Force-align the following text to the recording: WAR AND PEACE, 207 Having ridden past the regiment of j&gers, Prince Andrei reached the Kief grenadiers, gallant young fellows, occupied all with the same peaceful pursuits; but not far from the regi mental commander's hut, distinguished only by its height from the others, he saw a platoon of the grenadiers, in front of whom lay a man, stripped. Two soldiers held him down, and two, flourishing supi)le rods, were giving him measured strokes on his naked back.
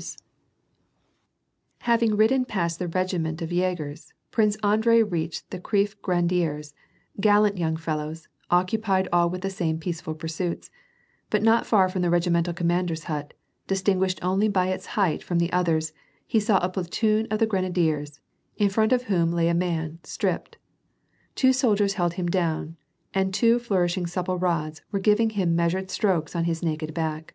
WAR 0.00 0.02
AND 0.02 0.06
PEACE, 0.06 0.16
207 1.80 1.92
Having 2.08 2.16
ridden 2.16 2.44
past 2.46 2.78
the 2.78 2.88
regiment 2.88 3.42
of 3.42 3.50
j&gers, 3.50 4.14
Prince 4.30 4.56
Andrei 4.62 5.02
reached 5.02 5.50
the 5.50 5.58
Kief 5.60 6.00
grenadiers, 6.00 6.72
gallant 7.20 7.58
young 7.58 7.76
fellows, 7.76 8.26
occupied 8.50 9.08
all 9.12 9.28
with 9.28 9.42
the 9.42 9.50
same 9.50 9.78
peaceful 9.78 10.14
pursuits; 10.14 10.70
but 11.28 11.42
not 11.42 11.66
far 11.66 11.90
from 11.90 12.00
the 12.00 12.08
regi 12.08 12.30
mental 12.30 12.54
commander's 12.54 13.04
hut, 13.04 13.34
distinguished 13.66 14.18
only 14.24 14.48
by 14.48 14.68
its 14.68 14.86
height 14.96 15.22
from 15.22 15.38
the 15.38 15.52
others, 15.52 15.92
he 16.26 16.40
saw 16.40 16.56
a 16.64 16.70
platoon 16.70 17.26
of 17.30 17.38
the 17.38 17.44
grenadiers, 17.44 18.20
in 18.56 18.70
front 18.70 18.94
of 18.94 19.02
whom 19.02 19.30
lay 19.30 19.48
a 19.48 19.52
man, 19.54 19.98
stripped. 20.02 20.56
Two 21.34 21.52
soldiers 21.52 21.92
held 22.00 22.14
him 22.14 22.26
down, 22.26 22.78
and 23.12 23.34
two, 23.34 23.58
flourishing 23.58 24.06
supi)le 24.06 24.40
rods, 24.40 24.80
were 24.90 24.98
giving 24.98 25.28
him 25.36 25.54
measured 25.54 25.90
strokes 25.90 26.34
on 26.34 26.44
his 26.44 26.62
naked 26.62 26.94
back. 26.94 27.34